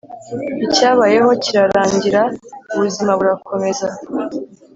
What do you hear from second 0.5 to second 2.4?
Icyabayeho kirarangira